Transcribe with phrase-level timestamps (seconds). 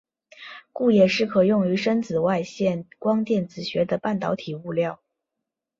[0.73, 4.99] 故也是可应用于深紫外线光电子学的半导体物料。